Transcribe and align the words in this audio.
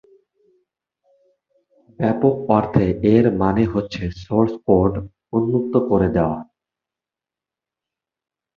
ব্যাপক 1.99 2.35
অর্থে 2.49 2.85
এর 3.13 3.25
মানে 3.41 3.63
হচ্ছে 3.73 4.03
সোর্স 4.23 4.53
কোড 4.65 4.93
উন্মুক্ত 5.33 5.73
করে 5.89 6.07
দেয়া। 6.15 6.39